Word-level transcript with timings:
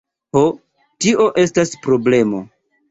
Ho, 0.37 0.41
tio 1.05 1.29
estas 1.45 1.77
problemo! 1.87 2.45